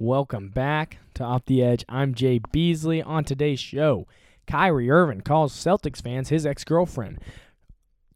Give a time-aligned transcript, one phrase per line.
[0.00, 1.84] Welcome back to Off the Edge.
[1.88, 3.00] I'm Jay Beasley.
[3.00, 4.08] On today's show,
[4.44, 7.20] Kyrie Irving calls Celtics fans his ex girlfriend.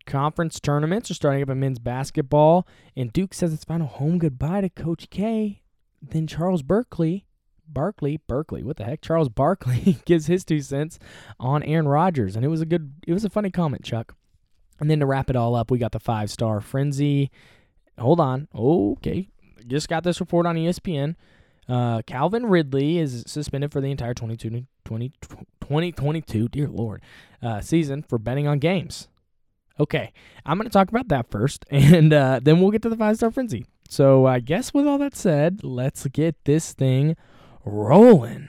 [0.05, 4.63] Conference tournaments are starting up in men's basketball, and Duke says its final home goodbye
[4.63, 5.63] to Coach K.
[6.03, 7.27] Then Charles Berkeley,
[7.69, 9.01] Barkley, Berkeley, what the heck?
[9.01, 10.99] Charles Barkley gives his two cents
[11.39, 14.17] on Aaron Rodgers, and it was a good, it was a funny comment, Chuck.
[14.81, 17.31] And then to wrap it all up, we got the five star frenzy.
[17.97, 19.29] Hold on, okay,
[19.69, 21.15] just got this report on ESPN.
[21.69, 24.67] Uh, Calvin Ridley is suspended for the entire 2022,
[25.61, 27.03] 2022 dear Lord,
[27.43, 29.09] uh, season for betting on games.
[29.81, 30.13] Okay,
[30.45, 33.17] I'm going to talk about that first, and uh, then we'll get to the five
[33.17, 33.67] star frenzy.
[33.89, 37.17] So I guess with all that said, let's get this thing
[37.65, 38.49] rolling.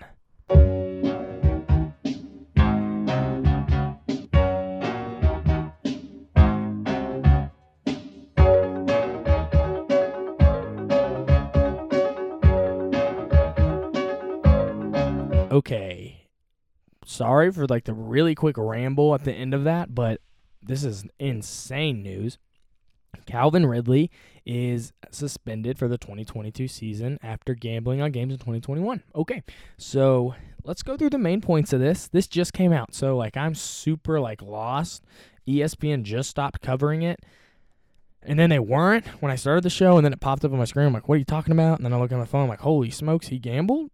[17.20, 20.22] Sorry for like the really quick ramble at the end of that, but
[20.64, 22.38] this is insane news.
[23.26, 24.10] Calvin Ridley
[24.46, 29.04] is suspended for the 2022 season after gambling on games in 2021.
[29.14, 29.44] Okay,
[29.78, 32.08] so let's go through the main points of this.
[32.08, 35.04] This just came out, so like I'm super like lost.
[35.46, 37.20] ESPN just stopped covering it,
[38.24, 40.58] and then they weren't when I started the show, and then it popped up on
[40.58, 40.88] my screen.
[40.88, 42.50] I'm like, "What are you talking about?" And then I look at my phone, I'm
[42.50, 43.92] like, "Holy smokes, he gambled!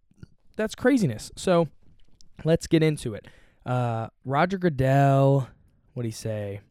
[0.57, 1.69] That's craziness." So
[2.44, 3.28] let's get into it.
[3.66, 5.47] Uh, Roger Goodell,
[5.94, 6.61] what would he say?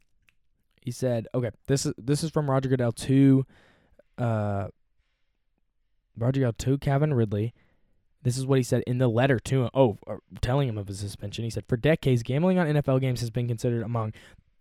[0.80, 3.46] He said, "Okay, this is this is from Roger Goodell to
[4.18, 4.68] uh,
[6.16, 7.54] Roger Goodell to Calvin Ridley.
[8.22, 9.70] This is what he said in the letter to him.
[9.74, 11.44] Oh, uh, telling him of his suspension.
[11.44, 14.12] He said, "For decades, gambling on NFL games has been considered among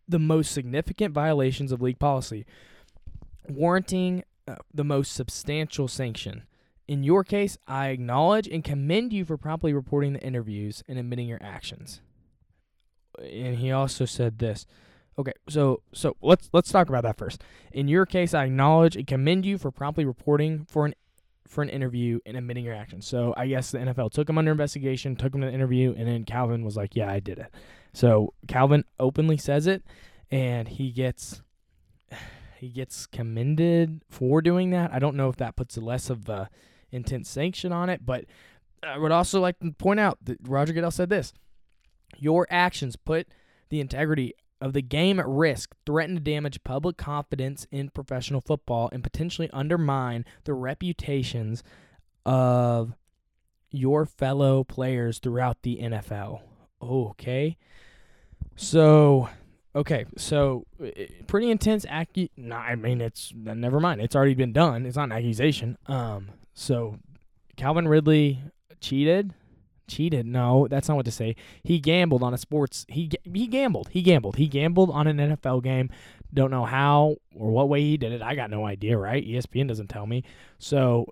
[0.08, 2.46] the most significant violations of league policy,
[3.48, 6.44] warranting uh, the most substantial sanction."
[6.88, 11.28] In your case, I acknowledge and commend you for promptly reporting the interviews and admitting
[11.28, 12.02] your actions.
[13.20, 14.66] And he also said this.
[15.18, 17.44] Okay, so so let's let's talk about that first.
[17.72, 20.96] In your case, I acknowledge and commend you for promptly reporting for an
[21.48, 23.06] for an interview and admitting your actions.
[23.06, 26.08] So I guess the NFL took him under investigation, took him to the interview, and
[26.08, 27.54] then Calvin was like, "Yeah, I did it."
[27.94, 29.84] So Calvin openly says it,
[30.32, 31.44] and he gets
[32.58, 34.92] he gets commended for doing that.
[34.92, 36.50] I don't know if that puts less of a
[36.94, 38.26] intense sanction on it, but
[38.84, 41.34] I would also like to point out that Roger Goodell said this:
[42.18, 43.28] "Your actions put
[43.70, 48.90] the integrity of the game at risk, threaten to damage public confidence in professional football,
[48.92, 51.64] and potentially undermine the reputations
[52.26, 52.94] of
[53.72, 56.42] your fellow players throughout the NFL."
[56.82, 57.58] Okay,
[58.56, 59.30] so
[59.76, 60.66] okay, so
[61.28, 62.30] pretty intense accu.
[62.38, 64.02] Nah, I mean it's never mind.
[64.02, 64.86] It's already been done.
[64.86, 65.78] It's not an accusation.
[65.88, 66.98] Um, so
[67.58, 68.42] Calvin Ridley
[68.80, 69.34] cheated.
[69.88, 70.26] Cheated?
[70.26, 71.36] No, that's not what to say.
[71.64, 72.86] He gambled on a sports.
[72.88, 73.90] He he gambled.
[73.90, 74.38] He gambled.
[74.38, 75.90] He gambled on an NFL game.
[76.34, 78.22] Don't know how or what way he did it.
[78.22, 78.98] I got no idea.
[78.98, 79.26] Right?
[79.26, 80.24] ESPN doesn't tell me.
[80.58, 81.08] So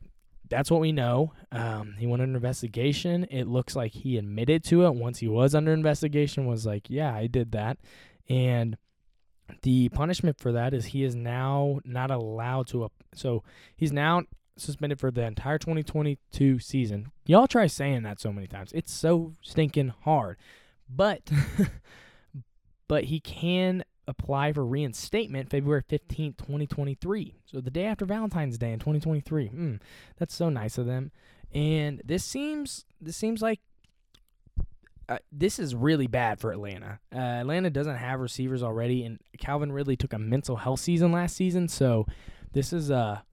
[0.50, 1.34] that's what we know.
[1.52, 3.25] Um, he went under investigation.
[3.29, 6.46] It looks like he admitted to it once he was under investigation.
[6.46, 7.78] Was like, yeah, I did that,
[8.29, 8.78] and
[9.63, 12.90] the punishment for that is he is now not allowed to.
[13.13, 13.44] So
[13.75, 14.23] he's now
[14.62, 17.12] suspended for the entire 2022 season.
[17.26, 18.72] Y'all try saying that so many times.
[18.74, 20.38] It's so stinking hard.
[20.90, 21.32] But
[22.88, 27.36] but he can apply for reinstatement February 15th, 2023.
[27.46, 29.50] So the day after Valentine's Day in 2023.
[29.50, 29.82] Mm,
[30.18, 31.12] that's so nice of them.
[31.54, 33.60] And this seems this seems like
[35.10, 37.00] uh, this is really bad for Atlanta.
[37.14, 41.36] Uh, Atlanta doesn't have receivers already, and Calvin Ridley took a mental health season last
[41.36, 42.06] season, so
[42.54, 43.24] this is a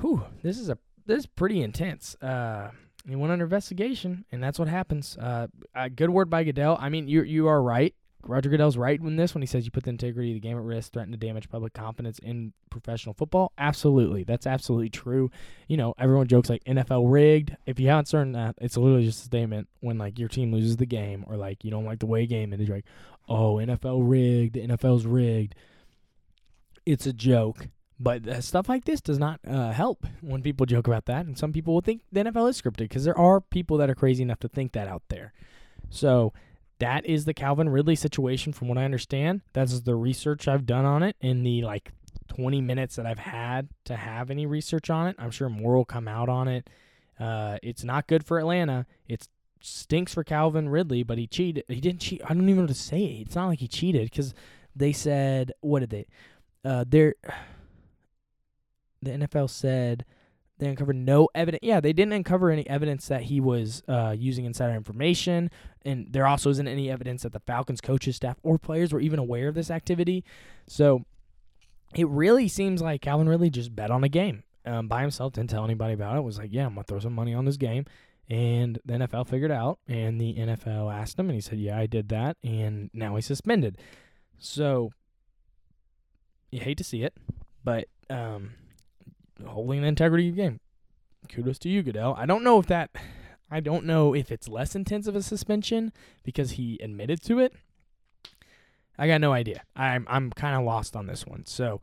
[0.00, 2.14] whew, this is a this is pretty intense.
[2.22, 2.70] Uh,
[3.08, 5.16] he went under investigation, and that's what happens.
[5.18, 6.78] Uh, a good word by Goodell.
[6.80, 7.94] I mean, you you are right.
[8.22, 10.58] Roger Goodell's right in this when he says you put the integrity of the game
[10.58, 13.50] at risk, threaten to damage public confidence in professional football.
[13.56, 15.30] Absolutely, that's absolutely true.
[15.68, 17.56] You know, everyone jokes like NFL rigged.
[17.66, 20.76] If you haven't certain that, it's literally just a statement when like your team loses
[20.76, 22.60] the game or like you don't like the way game is.
[22.60, 22.86] You're like,
[23.28, 24.56] oh, NFL rigged.
[24.56, 25.54] NFL's rigged.
[26.84, 27.68] It's a joke.
[28.02, 31.36] But uh, stuff like this does not uh, help when people joke about that, and
[31.36, 34.22] some people will think the NFL is scripted because there are people that are crazy
[34.22, 35.34] enough to think that out there.
[35.90, 36.32] So
[36.78, 39.42] that is the Calvin Ridley situation, from what I understand.
[39.52, 41.92] That's the research I've done on it in the like
[42.28, 45.16] 20 minutes that I've had to have any research on it.
[45.18, 46.70] I'm sure more will come out on it.
[47.18, 48.86] Uh, it's not good for Atlanta.
[49.08, 49.28] It
[49.60, 51.64] stinks for Calvin Ridley, but he cheated.
[51.68, 52.22] He didn't cheat.
[52.24, 53.22] I don't even know what to say.
[53.26, 54.32] It's not like he cheated because
[54.74, 56.06] they said what did they?
[56.64, 57.14] Uh, they're
[59.02, 60.04] the NFL said
[60.58, 61.60] They uncovered no evidence.
[61.62, 65.50] Yeah, they didn't uncover any evidence that he was uh, using insider information,
[65.84, 69.18] and there also isn't any evidence that the Falcons coaches, staff, or players were even
[69.18, 70.22] aware of this activity.
[70.66, 71.04] So
[71.94, 75.50] it really seems like Calvin Ridley just bet on a game um, by himself, didn't
[75.50, 76.20] tell anybody about it.
[76.20, 77.86] Was like, yeah, I'm gonna throw some money on this game,
[78.28, 81.86] and the NFL figured out, and the NFL asked him, and he said, yeah, I
[81.86, 83.78] did that, and now he's suspended.
[84.38, 84.92] So
[86.50, 87.14] you hate to see it,
[87.64, 88.52] but um,
[89.46, 90.60] holding the integrity of the game.
[91.28, 92.14] Kudos to you, Goodell.
[92.18, 92.90] I don't know if that.
[93.50, 95.92] I don't know if it's less intense of a suspension
[96.22, 97.52] because he admitted to it.
[98.96, 99.62] I got no idea.
[99.74, 101.46] I'm I'm kind of lost on this one.
[101.46, 101.80] So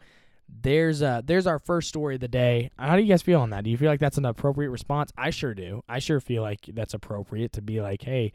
[0.48, 2.72] there's uh there's our first story of the day.
[2.78, 3.64] How do you guys feel on that?
[3.64, 5.12] Do you feel like that's an appropriate response?
[5.18, 5.84] I sure do.
[5.90, 8.32] I sure feel like that's appropriate to be like, hey,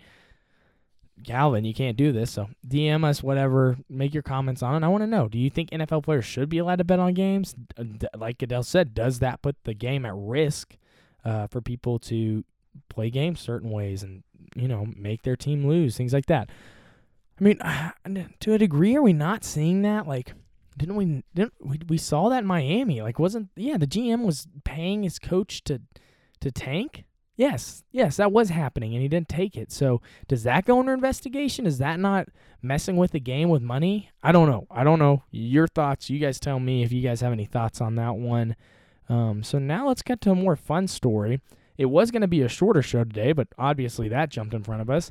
[1.23, 2.31] Calvin, you can't do this.
[2.31, 3.77] So DM us, whatever.
[3.89, 4.87] Make your comments on it.
[4.87, 7.15] I want to know: Do you think NFL players should be allowed to bet on
[7.15, 7.55] games?
[8.17, 10.77] Like Goodell said, does that put the game at risk
[11.25, 12.45] uh, for people to
[12.89, 14.23] play games certain ways and
[14.55, 16.51] you know make their team lose, things like that?
[17.41, 17.59] I mean,
[18.41, 20.07] to a degree, are we not seeing that?
[20.07, 20.35] Like,
[20.77, 21.23] didn't we?
[21.35, 21.81] Didn't we?
[21.89, 23.03] We saw that in Miami.
[23.03, 23.77] Like, wasn't yeah?
[23.77, 25.81] The GM was paying his coach to
[26.41, 27.05] to tank.
[27.35, 29.73] Yes, yes, that was happening, and he didn't take it.
[29.73, 31.67] So, does that go under investigation?
[31.67, 32.29] Is that not
[32.61, 34.11] messing with the game with money?
[34.23, 34.67] I don't know.
[34.71, 35.23] I don't know.
[35.31, 36.11] Your thoughts.
[36.11, 38.55] You guys tell me if you guys have any thoughts on that one.
[39.09, 41.41] Um, so now let's get to a more fun story.
[41.79, 44.83] It was going to be a shorter show today, but obviously that jumped in front
[44.83, 45.11] of us.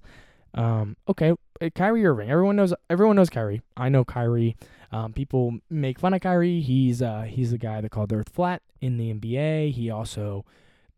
[0.53, 2.29] Um, okay, uh, Kyrie Irving.
[2.29, 2.73] Everyone knows.
[2.89, 3.61] Everyone knows Kyrie.
[3.75, 4.57] I know Kyrie.
[4.91, 6.59] Um, people make fun of Kyrie.
[6.59, 9.71] He's uh, he's the guy that called the Earth flat in the NBA.
[9.71, 10.45] He also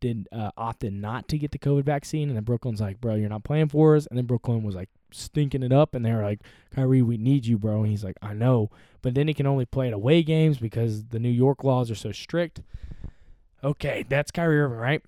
[0.03, 2.27] did uh, often not to get the COVID vaccine.
[2.27, 4.05] And then Brooklyn's like, bro, you're not playing for us.
[4.05, 5.95] And then Brooklyn was like stinking it up.
[5.95, 6.41] And they were like,
[6.75, 7.79] Kyrie, we need you, bro.
[7.79, 8.69] And he's like, I know.
[9.01, 11.95] But then he can only play at away games because the New York laws are
[11.95, 12.61] so strict.
[13.63, 15.01] Okay, that's Kyrie Irving, right?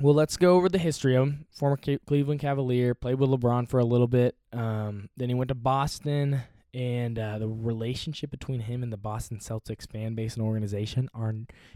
[0.00, 1.46] Well, let's go over the history of him.
[1.50, 1.76] Former
[2.06, 4.36] Cleveland Cavalier, played with LeBron for a little bit.
[4.52, 6.42] Um, then he went to Boston
[6.74, 11.34] and uh, the relationship between him and the Boston Celtics fan base and organization are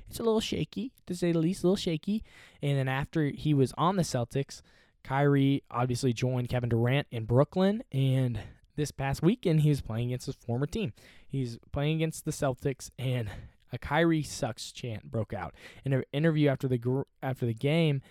[0.08, 2.22] it's a little shaky to say the least, a little shaky.
[2.62, 4.62] And then after he was on the Celtics,
[5.04, 8.40] Kyrie obviously joined Kevin Durant in Brooklyn, and
[8.74, 10.92] this past weekend he was playing against his former team.
[11.28, 13.30] He's playing against the Celtics, and
[13.72, 15.54] a Kyrie sucks chant broke out.
[15.84, 18.02] In an interview after the after the game,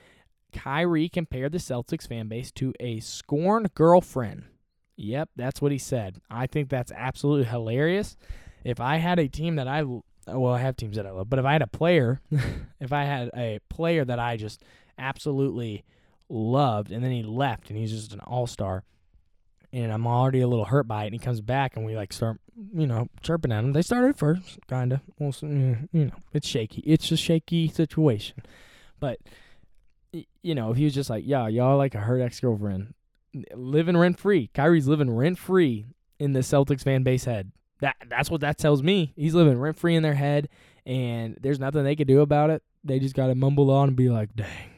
[0.53, 4.45] Kyrie compared the Celtics fan base to a scorned girlfriend
[4.97, 6.21] Yep, that's what he said.
[6.30, 8.15] I think that's absolutely hilarious.
[8.63, 9.83] If I had a team that I
[10.27, 12.21] well, I have teams that I love, but if I had a player,
[12.80, 14.63] if I had a player that I just
[14.97, 15.83] absolutely
[16.30, 18.83] loved, and then he left and he's just an all star,
[19.71, 22.13] and I'm already a little hurt by it, and he comes back and we like
[22.13, 22.39] start,
[22.74, 23.74] you know, chirping at him.
[23.74, 25.01] They started first, kind of.
[25.19, 26.81] Well, you know, it's shaky.
[26.86, 28.38] It's a shaky situation,
[29.00, 29.19] but
[30.42, 32.94] you know, if he was just like, yeah, y'all like a hurt ex girlfriend,
[33.53, 34.49] living rent free.
[34.53, 35.85] Kyrie's living rent free
[36.19, 37.51] in the Celtics fan base head.
[37.81, 39.13] That that's what that tells me.
[39.15, 40.49] He's living rent free in their head,
[40.85, 42.63] and there's nothing they can do about it.
[42.83, 44.71] They just got to mumble on and be like, "Dang,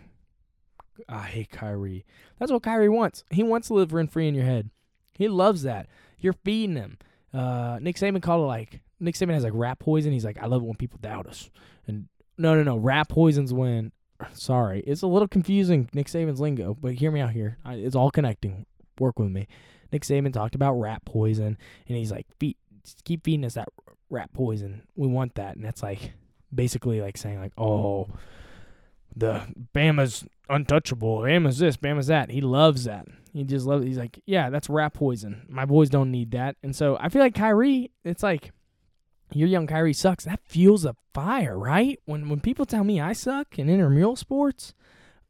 [1.08, 2.06] I hate Kyrie."
[2.40, 3.24] That's what Kyrie wants.
[3.30, 4.70] He wants to live rent free in your head.
[5.18, 5.88] He loves that.
[6.20, 6.98] You're feeding him.
[7.34, 10.12] Uh, Nick Saban called it like Nick Saban has like rat poison.
[10.12, 11.50] He's like, I love it when people doubt us.
[11.86, 12.08] And
[12.38, 12.78] no, no, no.
[12.78, 13.92] Rat poison's when
[14.34, 17.58] sorry, it's a little confusing, Nick Saban's lingo, but hear me out here.
[17.64, 18.66] I, it's all connecting.
[19.00, 19.48] Work with me.
[19.92, 21.58] Nick Saban talked about rat poison,
[21.88, 22.58] and he's like, Feed,
[23.04, 23.70] keep feeding us that
[24.10, 24.84] rat poison.
[24.96, 25.56] We want that.
[25.56, 26.14] And that's like
[26.54, 28.08] basically like saying, like, oh,
[29.16, 29.44] the
[29.74, 31.20] Bama's untouchable.
[31.20, 32.32] Bama's this, Bama's that.
[32.32, 33.08] He loves that.
[33.34, 33.88] He just loves it.
[33.88, 35.46] He's like, yeah, that's rat poison.
[35.50, 36.56] My boys don't need that.
[36.64, 38.52] And so I feel like Kyrie, it's like,
[39.34, 40.26] your young Kyrie sucks.
[40.26, 42.00] That fuels a fire, right?
[42.06, 44.74] When when people tell me I suck in intramural sports,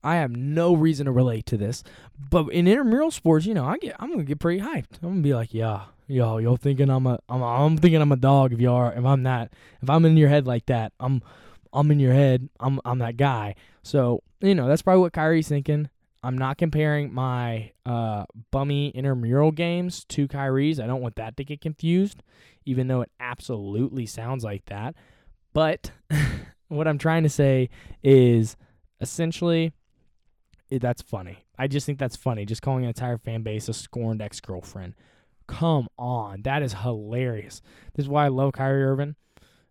[0.03, 1.83] I have no reason to relate to this.
[2.17, 5.01] But in intramural sports, you know, I get I'm gonna get pretty hyped.
[5.01, 8.17] I'm gonna be like, yeah, yo, y'all thinking I'm a I'm I'm thinking I'm a
[8.17, 9.49] dog if y'all are if I'm not
[9.81, 11.21] if I'm in your head like that, I'm
[11.73, 12.49] I'm in your head.
[12.59, 13.55] I'm I'm that guy.
[13.83, 15.89] So, you know, that's probably what Kyrie's thinking.
[16.23, 20.79] I'm not comparing my uh, bummy intramural games to Kyrie's.
[20.79, 22.23] I don't want that to get confused,
[22.65, 24.95] even though it absolutely sounds like that.
[25.53, 25.91] But
[26.67, 27.69] what I'm trying to say
[28.03, 28.57] is
[28.99, 29.73] essentially
[30.69, 31.45] that's funny.
[31.57, 32.45] I just think that's funny.
[32.45, 34.95] Just calling an entire fan base a scorned ex girlfriend.
[35.47, 36.41] Come on.
[36.41, 37.61] That is hilarious.
[37.95, 39.15] This is why I love Kyrie Irving.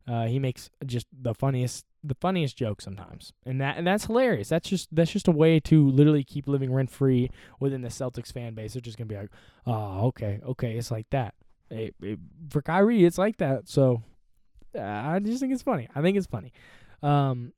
[0.09, 4.49] Uh, he makes just the funniest the funniest joke sometimes, and that and that's hilarious.
[4.49, 8.33] That's just that's just a way to literally keep living rent free within the Celtics
[8.33, 8.73] fan base.
[8.73, 9.31] They're just gonna be like,
[9.67, 11.35] oh, okay, okay, it's like that.
[11.71, 12.19] It, it,
[12.51, 13.69] for Kyrie, it's like that.
[13.69, 14.03] So
[14.77, 15.89] uh, I just think it's funny.
[15.95, 16.53] I think it's funny.
[17.03, 17.53] Um,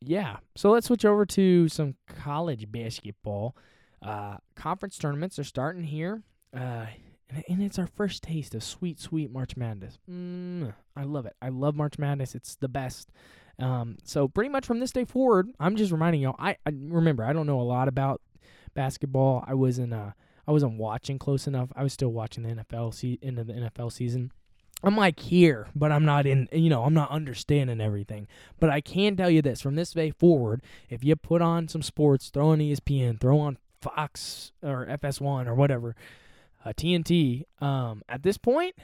[0.00, 3.56] yeah, so let's switch over to some college basketball.
[4.02, 6.22] Uh, conference tournaments are starting here.
[6.54, 6.86] Uh,
[7.48, 9.98] and it's our first taste of sweet, sweet March Madness.
[10.10, 11.34] Mm, I love it.
[11.40, 12.34] I love March Madness.
[12.34, 13.10] It's the best.
[13.58, 16.36] Um, so pretty much from this day forward, I'm just reminding y'all.
[16.38, 18.20] I, I remember I don't know a lot about
[18.74, 19.44] basketball.
[19.46, 20.10] I wasn't uh
[20.46, 21.70] I wasn't watching close enough.
[21.74, 24.30] I was still watching the NFL se- into the NFL season.
[24.82, 26.48] I'm like here, but I'm not in.
[26.52, 28.28] You know, I'm not understanding everything.
[28.60, 31.80] But I can tell you this: from this day forward, if you put on some
[31.80, 35.96] sports, throw on ESPN, throw on Fox or FS1 or whatever,
[36.64, 37.44] uh, TNT.
[37.60, 38.74] Um, at this point,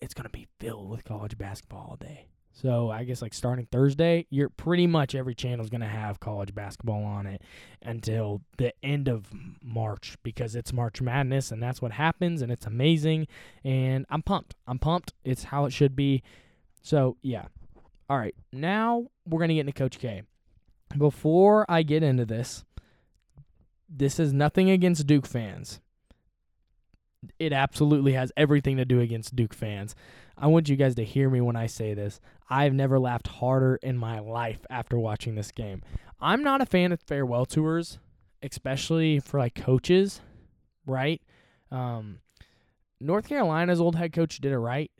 [0.00, 2.26] it's gonna be filled with college basketball all day.
[2.60, 6.18] So I guess like starting Thursday, you're pretty much every channel is going to have
[6.18, 7.42] college basketball on it
[7.82, 9.28] until the end of
[9.62, 13.28] March because it's March Madness and that's what happens and it's amazing
[13.62, 14.56] and I'm pumped.
[14.66, 15.12] I'm pumped.
[15.24, 16.24] It's how it should be.
[16.82, 17.46] So, yeah.
[18.10, 18.34] All right.
[18.52, 20.22] Now we're going to get into Coach K.
[20.96, 22.64] Before I get into this,
[23.88, 25.80] this is nothing against Duke fans.
[27.38, 29.94] It absolutely has everything to do against Duke fans.
[30.40, 32.20] I want you guys to hear me when I say this.
[32.48, 35.82] I've never laughed harder in my life after watching this game.
[36.20, 37.98] I'm not a fan of farewell tours,
[38.42, 40.20] especially for like coaches,
[40.86, 41.20] right?
[41.70, 42.20] Um,
[43.00, 44.90] North Carolina's old head coach did it right.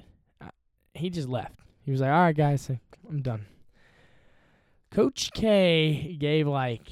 [0.40, 0.50] Uh,
[0.95, 1.61] he just left.
[1.83, 2.71] He was like, "All right, guys,
[3.09, 3.47] I'm done."
[4.90, 6.88] Coach K gave like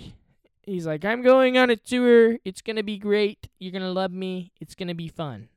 [0.63, 2.39] he's like, "I'm going on a tour.
[2.45, 3.49] It's going to be great.
[3.59, 4.53] You're going to love me.
[4.61, 5.49] It's going to be fun."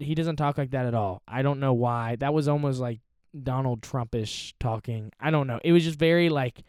[0.00, 1.22] He doesn't talk like that at all.
[1.28, 2.16] I don't know why.
[2.16, 3.00] That was almost like
[3.40, 5.12] Donald Trumpish talking.
[5.20, 5.60] I don't know.
[5.62, 6.62] It was just very like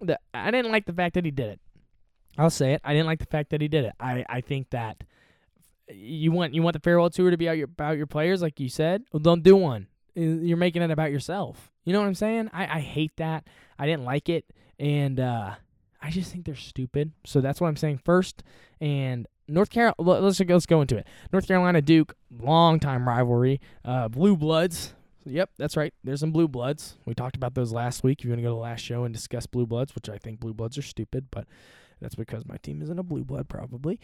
[0.00, 1.60] the I didn't like the fact that he did it.
[2.38, 2.82] I'll say it.
[2.84, 3.94] I didn't like the fact that he did it.
[3.98, 5.02] I, I think that
[5.88, 8.60] you want you want the farewell tour to be about your about your players, like
[8.60, 9.04] you said.
[9.12, 9.86] Well, don't do one.
[10.14, 11.70] You're making it about yourself.
[11.84, 12.50] You know what I'm saying?
[12.52, 13.46] I, I hate that.
[13.78, 14.46] I didn't like it,
[14.78, 15.54] and uh,
[16.00, 17.12] I just think they're stupid.
[17.24, 18.42] So that's what I'm saying first.
[18.80, 21.06] And North Carolina, let's let's go into it.
[21.32, 23.60] North Carolina Duke, long time rivalry.
[23.84, 24.94] Uh, Blue Bloods,
[25.26, 25.92] Yep, that's right.
[26.04, 26.96] There's some blue bloods.
[27.04, 28.20] We talked about those last week.
[28.20, 30.18] If you want to go to the last show and discuss blue bloods, which I
[30.18, 31.46] think blue bloods are stupid, but
[32.00, 33.98] that's because my team isn't a blue blood probably.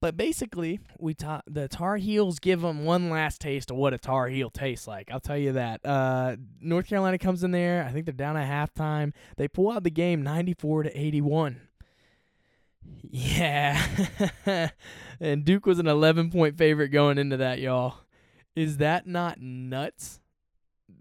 [0.00, 3.98] But basically, we taught the Tar Heels give them one last taste of what a
[3.98, 5.10] Tar Heel tastes like.
[5.12, 5.84] I'll tell you that.
[5.84, 7.84] Uh, North Carolina comes in there.
[7.84, 9.12] I think they're down at halftime.
[9.36, 11.60] They pull out the game 94 to 81.
[13.10, 13.86] Yeah.
[15.20, 17.98] and Duke was an 11 point favorite going into that, y'all.
[18.54, 20.20] Is that not nuts?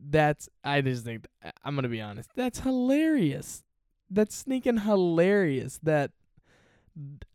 [0.10, 1.25] that's I just think
[1.63, 2.30] I'm gonna be honest.
[2.36, 3.63] That's hilarious.
[4.10, 5.80] That's sneaking hilarious.
[5.82, 6.12] That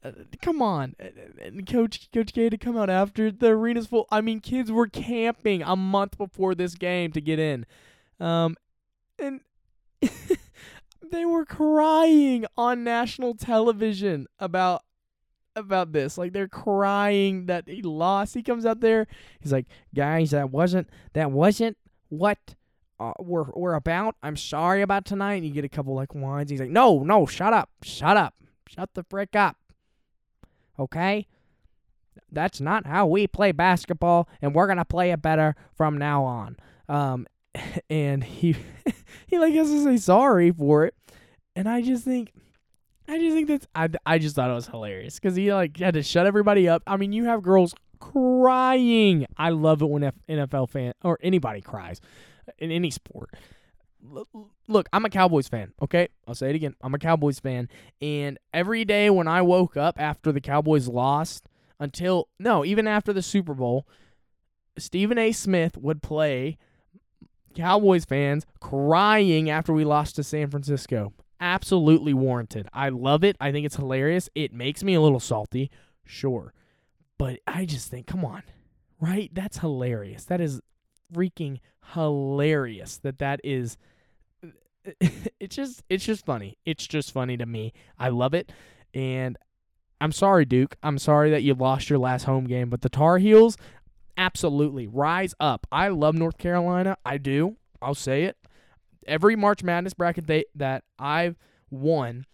[0.02, 0.94] uh, come on,
[1.40, 4.06] and Coach Coach K to come out after the arena's full.
[4.10, 7.66] I mean, kids were camping a month before this game to get in,
[8.18, 8.56] um,
[9.18, 9.40] and
[11.10, 14.82] they were crying on national television about
[15.56, 16.18] about this.
[16.18, 18.34] Like they're crying that he lost.
[18.34, 19.06] He comes out there.
[19.40, 21.76] He's like, guys, that wasn't that wasn't
[22.08, 22.38] what
[22.98, 24.16] uh, we're we're about.
[24.22, 25.36] I'm sorry about tonight.
[25.36, 26.50] And you get a couple like whines.
[26.50, 28.34] He's like, no, no, shut up, shut up,
[28.68, 29.56] shut the frick up.
[30.78, 31.26] Okay,
[32.32, 36.56] that's not how we play basketball, and we're gonna play it better from now on.
[36.88, 37.26] Um,
[37.90, 38.56] and he
[39.26, 40.94] he like has to say sorry for it,
[41.60, 42.32] and I just think.
[43.06, 45.94] I just think that's I, I just thought it was hilarious because he like had
[45.94, 46.82] to shut everybody up.
[46.86, 49.26] I mean, you have girls crying.
[49.36, 52.00] I love it when F- NFL fan or anybody cries
[52.58, 53.30] in any sport.
[54.68, 56.08] Look, I'm a Cowboys fan, okay?
[56.26, 56.74] I'll say it again.
[56.80, 57.68] I'm a Cowboys fan.
[58.00, 61.44] And every day when I woke up after the Cowboys lost,
[61.78, 63.86] until, no, even after the Super Bowl,
[64.78, 65.32] Stephen A.
[65.32, 66.56] Smith would play
[67.54, 71.12] Cowboys fans crying after we lost to San Francisco.
[71.40, 72.68] Absolutely warranted.
[72.72, 73.36] I love it.
[73.40, 74.28] I think it's hilarious.
[74.34, 75.70] It makes me a little salty,
[76.04, 76.52] sure.
[77.18, 78.42] But I just think, come on,
[79.00, 79.30] right?
[79.32, 80.24] That's hilarious.
[80.26, 80.60] That is
[81.12, 81.60] freaking
[81.94, 83.76] hilarious that that is
[85.40, 86.58] it's just it's just funny.
[86.64, 87.72] It's just funny to me.
[87.98, 88.52] I love it.
[88.94, 89.36] And
[90.00, 90.76] I'm sorry, Duke.
[90.82, 93.56] I'm sorry that you lost your last home game, but the Tar Heels
[94.16, 95.66] absolutely rise up.
[95.70, 96.96] I love North Carolina.
[97.04, 97.56] I do.
[97.82, 98.36] I'll say it.
[99.06, 101.36] Every March Madness bracket they, that I've
[101.70, 102.26] won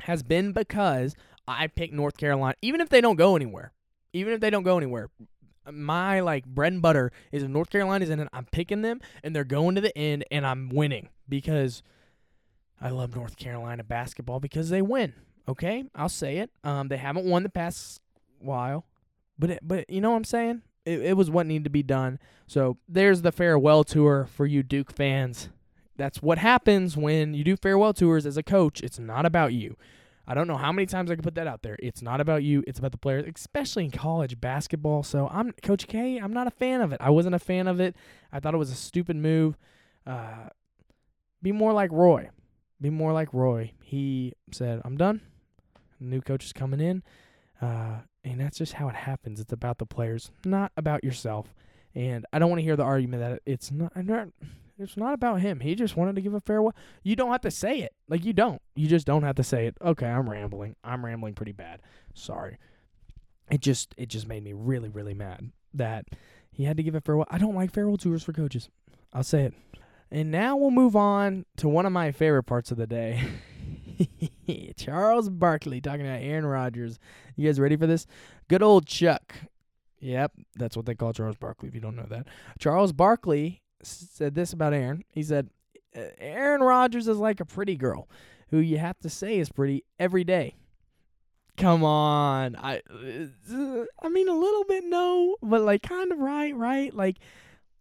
[0.00, 1.14] has been because
[1.46, 3.72] I picked North Carolina, even if they don't go anywhere.
[4.12, 5.10] Even if they don't go anywhere,
[5.70, 9.34] my like bread and butter is if North Carolina's in it, I'm picking them and
[9.34, 11.82] they're going to the end and I'm winning because
[12.80, 15.14] I love North Carolina basketball because they win.
[15.48, 16.50] Okay, I'll say it.
[16.62, 18.00] Um, they haven't won the past
[18.38, 18.84] while,
[19.38, 20.62] but it, but you know what I'm saying?
[20.84, 22.18] It, it was what needed to be done.
[22.46, 25.48] So there's the farewell tour for you Duke fans.
[25.98, 28.80] That's what happens when you do farewell tours as a coach.
[28.80, 29.76] It's not about you.
[30.26, 31.76] I don't know how many times I can put that out there.
[31.78, 32.62] It's not about you.
[32.66, 35.02] It's about the players, especially in college basketball.
[35.02, 36.18] So I'm Coach K.
[36.18, 36.98] I'm not a fan of it.
[37.00, 37.96] I wasn't a fan of it.
[38.30, 39.56] I thought it was a stupid move.
[40.06, 40.50] Uh,
[41.42, 42.28] be more like Roy.
[42.80, 43.72] Be more like Roy.
[43.82, 45.22] He said, "I'm done.
[45.98, 47.02] New coach is coming in,"
[47.62, 49.40] uh, and that's just how it happens.
[49.40, 51.54] It's about the players, not about yourself.
[51.94, 53.92] And I don't want to hear the argument that it's not.
[54.78, 55.60] It's not about him.
[55.60, 56.74] He just wanted to give a farewell.
[57.02, 57.94] You don't have to say it.
[58.08, 58.62] Like you don't.
[58.76, 59.76] You just don't have to say it.
[59.82, 60.76] Okay, I'm rambling.
[60.84, 61.80] I'm rambling pretty bad.
[62.14, 62.58] Sorry.
[63.50, 66.06] It just it just made me really really mad that
[66.50, 67.26] he had to give a farewell.
[67.30, 68.68] I don't like farewell tours for coaches.
[69.12, 69.54] I'll say it.
[70.10, 73.22] And now we'll move on to one of my favorite parts of the day.
[74.76, 76.98] Charles Barkley talking about Aaron Rodgers.
[77.36, 78.06] You guys ready for this?
[78.48, 79.34] Good old Chuck.
[80.00, 82.26] Yep, that's what they call Charles Barkley if you don't know that.
[82.58, 85.04] Charles Barkley said this about Aaron.
[85.10, 85.50] He said,
[85.94, 88.08] Aaron Rodgers is like a pretty girl
[88.50, 90.56] who you have to say is pretty every day.
[91.56, 92.54] Come on.
[92.56, 92.82] I
[94.00, 96.94] I mean a little bit no, but like kind of right, right?
[96.94, 97.16] Like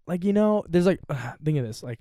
[0.07, 1.99] like you know, there's like uh, think of this, like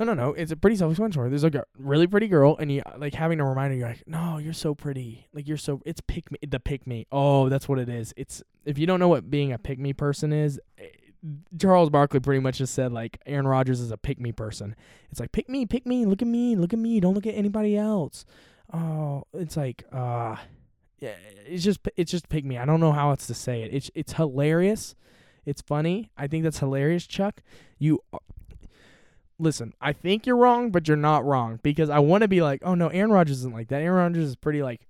[0.00, 0.30] no, no, no.
[0.30, 1.30] It's a pretty self-explanatory.
[1.30, 3.76] There's like a really pretty girl, and you like having a reminder.
[3.76, 5.28] you're like, no, you're so pretty.
[5.32, 5.80] Like you're so.
[5.84, 6.38] It's pick me.
[6.46, 7.06] The pick me.
[7.12, 8.12] Oh, that's what it is.
[8.16, 10.58] It's if you don't know what being a pick me person is,
[11.58, 14.74] Charles Barkley pretty much just said like Aaron Rodgers is a pick me person.
[15.10, 17.34] It's like pick me, pick me, look at me, look at me, don't look at
[17.34, 18.24] anybody else.
[18.72, 20.36] Oh, it's like uh
[21.00, 21.14] yeah,
[21.46, 22.58] it's just it's just pick me.
[22.58, 23.72] I don't know how else to say it.
[23.72, 24.94] It's it's hilarious.
[25.46, 26.10] It's funny.
[26.16, 27.42] I think that's hilarious, Chuck.
[27.78, 28.00] You
[29.38, 32.62] listen, I think you're wrong, but you're not wrong because I want to be like,
[32.64, 33.82] oh no, Aaron Rodgers isn't like that.
[33.82, 34.86] Aaron Rodgers is pretty like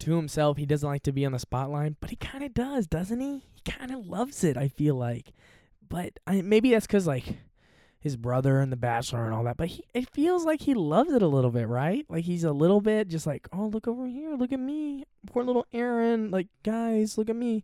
[0.00, 0.56] to himself.
[0.56, 3.44] He doesn't like to be on the spotlight, but he kind of does, doesn't he?
[3.54, 4.56] He kind of loves it.
[4.56, 5.32] I feel like
[5.94, 7.36] but I, maybe that's because like
[8.00, 11.12] his brother and the bachelor and all that but he it feels like he loves
[11.12, 12.04] it a little bit right?
[12.08, 15.44] Like he's a little bit just like oh look over here look at me poor
[15.44, 17.62] little aaron like guys look at me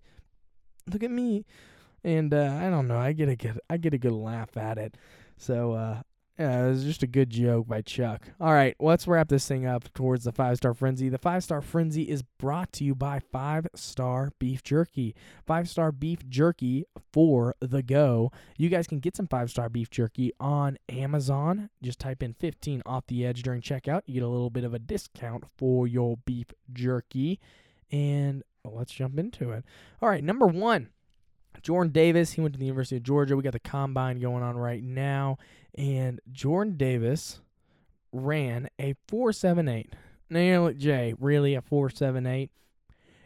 [0.93, 1.45] look at me.
[2.05, 4.79] And uh, i don't know i get a good i get a good laugh at
[4.79, 4.97] it.
[5.37, 6.03] So uh,
[6.40, 8.31] yeah, it was just a good joke by Chuck.
[8.40, 11.11] All right, let's wrap this thing up towards the five star frenzy.
[11.11, 15.14] The five star frenzy is brought to you by Five Star Beef Jerky.
[15.46, 18.33] Five Star Beef Jerky for the go.
[18.57, 21.68] You guys can get some five star beef jerky on Amazon.
[21.83, 24.00] Just type in 15 off the edge during checkout.
[24.07, 27.38] You get a little bit of a discount for your beef jerky.
[27.92, 29.62] And let's jump into it.
[30.00, 30.88] All right, number one.
[31.62, 33.37] Jordan Davis, he went to the University of Georgia.
[33.37, 35.37] We got the combine going on right now.
[35.76, 37.40] And Jordan Davis
[38.12, 39.92] ran a 478.
[40.28, 42.50] Now, look, Jay, really a 478?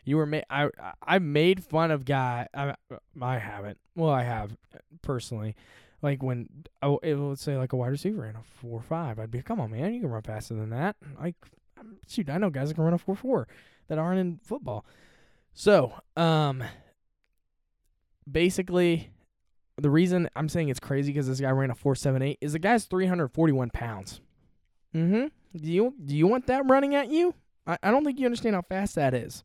[0.05, 0.45] You were made.
[0.51, 0.69] I
[1.03, 2.47] I made fun of guy.
[2.53, 2.75] I
[3.23, 3.79] I haven't.
[3.97, 4.55] Well, I have
[5.01, 5.57] personally.
[6.03, 6.49] Like when
[6.83, 9.61] oh, it would say like a wide receiver ran a four five, I'd be come
[9.61, 10.97] on man, you can run faster than that.
[11.19, 11.37] Like
[12.07, 13.49] shoot, I know guys that can run a four four
[13.89, 14.85] that aren't in football.
[15.55, 16.63] So um,
[18.31, 19.11] basically,
[19.77, 22.85] the reason I'm saying it's crazy because this guy ran a 478 is the guy's
[22.85, 24.21] 341 pounds.
[24.95, 25.27] Mm-hmm.
[25.57, 27.35] Do you do you want that running at you?
[27.67, 29.45] I, I don't think you understand how fast that is.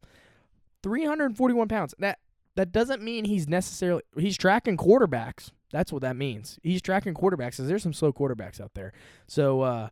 [0.83, 1.95] 341 pounds.
[1.99, 2.19] That
[2.55, 5.51] that doesn't mean he's necessarily he's tracking quarterbacks.
[5.71, 6.59] That's what that means.
[6.63, 7.57] He's tracking quarterbacks.
[7.57, 8.93] Cause there's some slow quarterbacks out there.
[9.27, 9.89] So uh,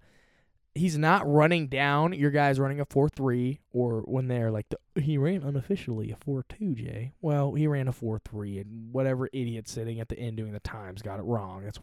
[0.78, 5.18] he's not running down your guys running a 4-3 or when they're like the, he
[5.18, 7.14] ran unofficially a 4-2 Jay.
[7.22, 11.02] Well, he ran a 4-3 and whatever idiot sitting at the end doing the times
[11.02, 11.64] got it wrong.
[11.64, 11.80] That's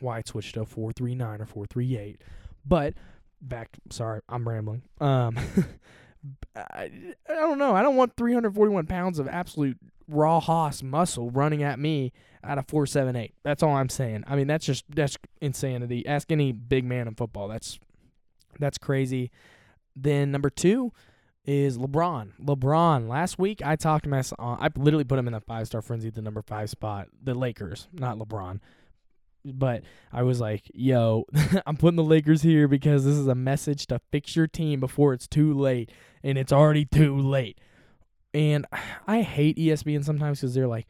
[0.00, 2.16] why it switched to a 4-3-9 or 4-3-8.
[2.66, 2.94] But
[3.40, 4.82] back sorry, I'm rambling.
[5.00, 5.38] Um
[6.54, 6.90] I,
[7.28, 7.74] I don't know.
[7.74, 12.62] I don't want 341 pounds of absolute raw hoss muscle running at me at a
[12.62, 13.34] 478.
[13.42, 14.24] That's all I'm saying.
[14.26, 16.06] I mean, that's just that's insanity.
[16.06, 17.48] Ask any big man in football.
[17.48, 17.78] That's
[18.60, 19.30] that's crazy.
[19.96, 20.92] Then number two
[21.44, 22.32] is LeBron.
[22.40, 23.08] LeBron.
[23.08, 24.58] Last week I talked mess on.
[24.58, 27.08] Uh, I literally put him in the five star frenzy the number five spot.
[27.22, 28.60] The Lakers, not LeBron.
[29.44, 31.24] But I was like, yo,
[31.66, 35.14] I'm putting the Lakers here because this is a message to fix your team before
[35.14, 35.90] it's too late.
[36.22, 37.58] And it's already too late.
[38.34, 38.66] And
[39.06, 40.86] I hate ESPN sometimes because they're like,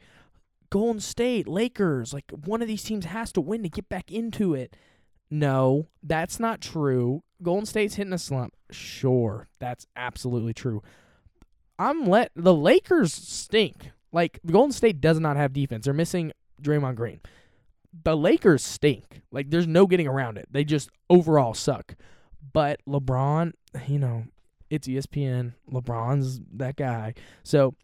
[0.69, 4.53] Golden State, Lakers, like one of these teams has to win to get back into
[4.53, 4.75] it.
[5.31, 7.23] No, that's not true.
[7.41, 8.53] Golden State's hitting a slump.
[8.69, 10.83] Sure, that's absolutely true.
[11.79, 13.91] I'm let the Lakers stink.
[14.11, 15.85] Like Golden State does not have defense.
[15.85, 17.21] They're missing Draymond Green.
[18.03, 19.21] The Lakers stink.
[19.31, 20.47] Like there's no getting around it.
[20.51, 21.95] They just overall suck.
[22.53, 23.53] But LeBron,
[23.87, 24.25] you know,
[24.69, 25.53] it's ESPN.
[25.71, 27.13] LeBron's that guy.
[27.43, 27.75] So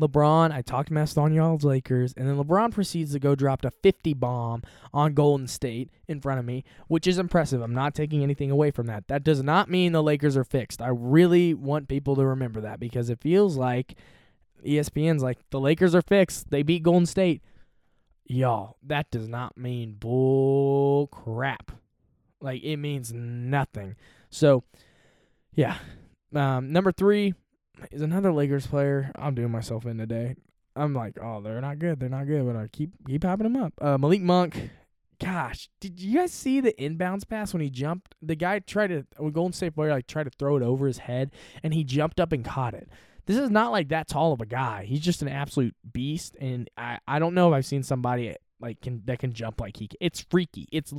[0.00, 3.70] LeBron, I talked mess on y'all's Lakers, and then LeBron proceeds to go drop a
[3.70, 7.62] 50 bomb on Golden State in front of me, which is impressive.
[7.62, 9.08] I'm not taking anything away from that.
[9.08, 10.82] That does not mean the Lakers are fixed.
[10.82, 13.96] I really want people to remember that because it feels like
[14.64, 16.50] ESPN's like the Lakers are fixed.
[16.50, 17.42] They beat Golden State.
[18.24, 21.72] Y'all, that does not mean bull crap.
[22.40, 23.96] Like it means nothing.
[24.30, 24.64] So,
[25.54, 25.78] yeah.
[26.34, 27.34] Um, number three,
[27.90, 29.10] is another Lakers player.
[29.16, 30.36] I'm doing myself in today.
[30.74, 32.00] I'm like, oh, they're not good.
[32.00, 33.72] They're not good, but I keep keep hyping them up.
[33.80, 34.70] Uh, Malik Monk.
[35.18, 38.14] Gosh, did you guys see the inbounds pass when he jumped?
[38.20, 40.98] The guy tried to, a Golden State player, like tried to throw it over his
[40.98, 41.30] head,
[41.62, 42.86] and he jumped up and caught it.
[43.24, 44.84] This is not like that tall of a guy.
[44.84, 48.82] He's just an absolute beast, and I, I don't know if I've seen somebody like
[48.82, 49.88] can that can jump like he.
[49.88, 49.96] Can.
[50.00, 50.68] It's freaky.
[50.70, 50.92] It's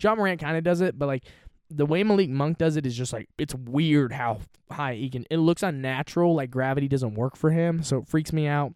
[0.00, 1.24] Ja Morant kind of does it, but like
[1.70, 5.26] the way Malik Monk does it is just like it's weird how high he can.
[5.30, 8.74] It looks unnatural, like gravity doesn't work for him, so it freaks me out.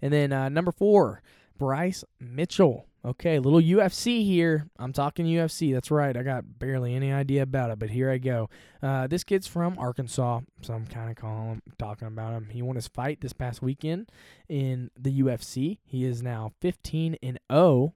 [0.00, 1.22] And then uh, number four,
[1.58, 2.86] Bryce Mitchell.
[3.04, 4.68] Okay, little UFC here.
[4.78, 5.72] I'm talking UFC.
[5.72, 6.16] That's right.
[6.16, 8.48] I got barely any idea about it, but here I go.
[8.80, 12.48] Uh, this kid's from Arkansas, so I'm kind of calling him, talking about him.
[12.50, 14.12] He won his fight this past weekend
[14.48, 15.78] in the UFC.
[15.84, 17.94] He is now 15 and 0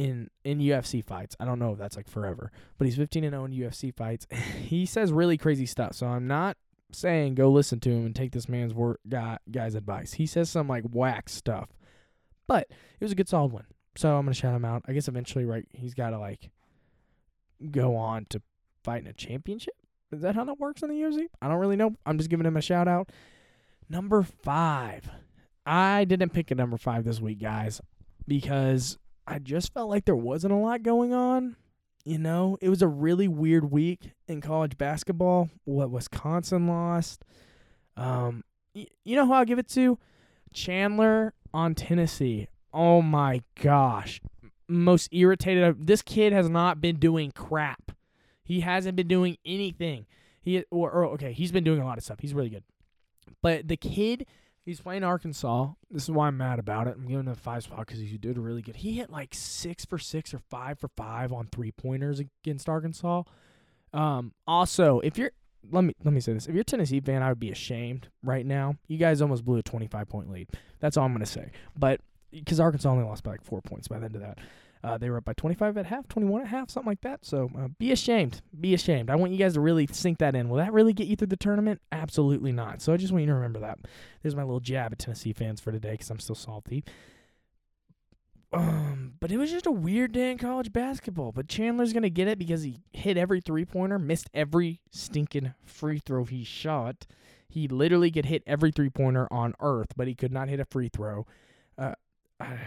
[0.00, 1.36] in in UFC fights.
[1.38, 4.26] I don't know if that's like forever, but he's 15 and 0 in UFC fights.
[4.58, 5.94] he says really crazy stuff.
[5.94, 6.56] So I'm not
[6.90, 10.14] saying go listen to him and take this man's word guy, guy's advice.
[10.14, 11.68] He says some like whack stuff.
[12.46, 13.66] But it was a good solid one.
[13.94, 14.84] So I'm to shout him out.
[14.88, 16.50] I guess eventually right he's got to like
[17.70, 18.40] go on to
[18.82, 19.74] fight in a championship.
[20.12, 21.26] Is that how that works in the UFC?
[21.42, 21.94] I don't really know.
[22.06, 23.10] I'm just giving him a shout out.
[23.90, 25.10] Number 5.
[25.66, 27.80] I didn't pick a number 5 this week, guys,
[28.26, 28.98] because
[29.30, 31.54] I just felt like there wasn't a lot going on.
[32.04, 35.50] You know, it was a really weird week in college basketball.
[35.64, 37.24] What Wisconsin lost.
[37.96, 38.42] Um,
[38.74, 39.98] you know who I'll give it to?
[40.52, 42.48] Chandler on Tennessee.
[42.72, 44.20] Oh my gosh.
[44.66, 45.86] Most irritated.
[45.86, 47.92] This kid has not been doing crap.
[48.42, 50.06] He hasn't been doing anything.
[50.42, 52.18] He or, or okay, he's been doing a lot of stuff.
[52.18, 52.64] He's really good.
[53.42, 54.26] But the kid
[54.64, 55.68] He's playing Arkansas.
[55.90, 56.94] This is why I'm mad about it.
[56.96, 58.76] I'm giving him a five spot because he did really good.
[58.76, 63.22] He hit like six for six or five for five on three pointers against Arkansas.
[63.92, 65.32] Um, also, if you're
[65.70, 68.08] let me let me say this: if you're a Tennessee fan, I would be ashamed
[68.22, 68.76] right now.
[68.86, 70.48] You guys almost blew a 25 point lead.
[70.78, 71.50] That's all I'm gonna say.
[71.76, 74.38] But because Arkansas only lost by like four points by the end of that.
[74.82, 77.24] Uh, they were up by 25 at half, 21 at half, something like that.
[77.24, 78.40] So uh, be ashamed.
[78.58, 79.10] Be ashamed.
[79.10, 80.48] I want you guys to really sink that in.
[80.48, 81.82] Will that really get you through the tournament?
[81.92, 82.80] Absolutely not.
[82.80, 83.78] So I just want you to remember that.
[84.22, 86.84] There's my little jab at Tennessee fans for today because I'm still salty.
[88.52, 91.32] Um, but it was just a weird day in college basketball.
[91.32, 95.98] But Chandler's gonna get it because he hit every three pointer, missed every stinking free
[95.98, 97.06] throw he shot.
[97.48, 100.64] He literally could hit every three pointer on earth, but he could not hit a
[100.64, 101.26] free throw.
[101.76, 101.94] Uh,
[102.40, 102.58] I,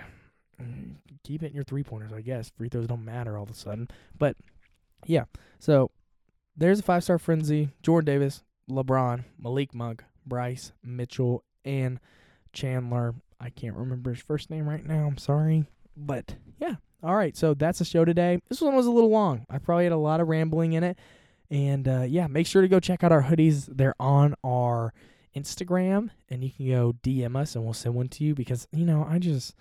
[1.24, 2.52] Keep hitting your three pointers, I guess.
[2.58, 3.88] Free throws don't matter all of a sudden.
[4.18, 4.36] But
[5.06, 5.26] yeah,
[5.60, 5.92] so
[6.56, 7.70] there's a five star frenzy.
[7.82, 12.00] Jordan Davis, LeBron, Malik Monk, Bryce Mitchell, and
[12.52, 13.16] Chandler.
[13.40, 15.06] I can't remember his first name right now.
[15.06, 15.66] I'm sorry.
[15.96, 16.76] But yeah.
[17.02, 17.36] All right.
[17.36, 18.40] So that's the show today.
[18.50, 19.46] This one was a little long.
[19.50, 20.98] I probably had a lot of rambling in it.
[21.52, 23.68] And uh, yeah, make sure to go check out our hoodies.
[23.70, 24.94] They're on our
[25.36, 28.86] Instagram, and you can go DM us and we'll send one to you because, you
[28.86, 29.56] know, I just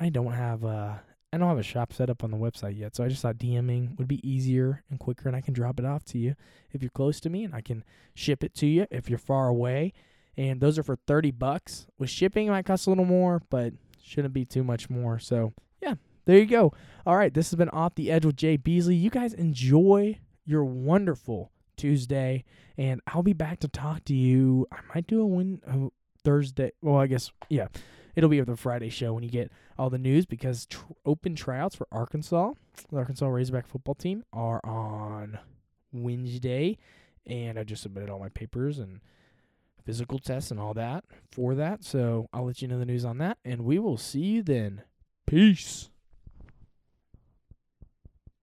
[0.00, 2.96] I don't have a I don't have a shop set up on the website yet,
[2.96, 5.84] so I just thought DMing would be easier and quicker, and I can drop it
[5.84, 6.34] off to you
[6.72, 7.84] if you're close to me, and I can
[8.14, 9.92] ship it to you if you're far away.
[10.36, 11.86] And those are for thirty bucks.
[11.98, 15.18] With shipping, it might cost a little more, but shouldn't be too much more.
[15.18, 16.72] So yeah, there you go.
[17.04, 18.94] All right, this has been off the edge with Jay Beasley.
[18.94, 22.44] You guys enjoy your wonderful Tuesday,
[22.78, 24.66] and I'll be back to talk to you.
[24.72, 25.88] I might do a win uh,
[26.24, 26.72] Thursday.
[26.80, 27.66] Well, I guess yeah
[28.18, 31.76] it'll be the Friday show when you get all the news because tr- open tryouts
[31.76, 32.50] for Arkansas,
[32.90, 35.38] the Arkansas Razorback football team, are on
[35.92, 36.78] Wednesday,
[37.24, 38.98] and I just submitted all my papers and
[39.84, 41.84] physical tests and all that for that.
[41.84, 44.82] So I'll let you know the news on that, and we will see you then.
[45.24, 45.88] Peace.